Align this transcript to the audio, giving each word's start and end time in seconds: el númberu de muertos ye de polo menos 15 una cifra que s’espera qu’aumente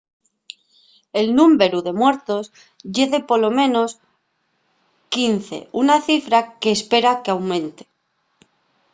el 1.19 1.27
númberu 1.39 1.79
de 1.87 1.93
muertos 2.01 2.45
ye 2.93 3.05
de 3.13 3.19
polo 3.29 3.49
menos 3.59 3.89
15 5.13 5.57
una 5.81 5.97
cifra 6.07 6.39
que 6.61 6.69
s’espera 6.73 7.11
qu’aumente 7.23 7.83